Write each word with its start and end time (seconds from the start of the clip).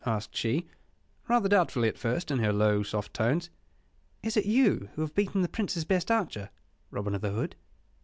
asked 0.03 0.35
she, 0.35 0.65
rather 1.27 1.47
doubtfully 1.47 1.87
at 1.87 1.95
first, 1.95 2.31
in 2.31 2.39
her 2.39 2.51
low, 2.51 2.81
soft 2.81 3.13
tones. 3.13 3.51
"Is 4.23 4.35
it 4.35 4.45
you 4.47 4.89
who 4.95 5.01
have 5.03 5.13
beaten 5.13 5.43
the 5.43 5.47
Prince's 5.47 5.85
best 5.85 6.09
archer, 6.09 6.49
Robin 6.89 7.13
o' 7.13 7.19
th' 7.19 7.31
Hood?" 7.31 7.55